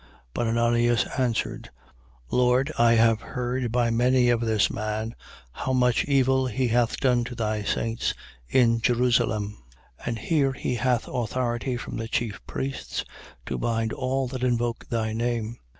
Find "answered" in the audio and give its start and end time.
1.19-1.69